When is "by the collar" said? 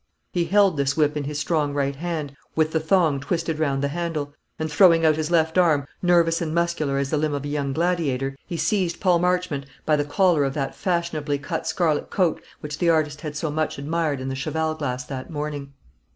9.85-10.43